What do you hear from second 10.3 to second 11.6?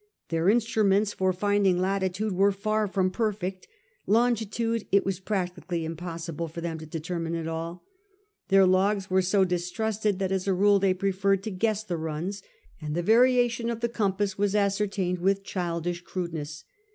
as a rule they preferred to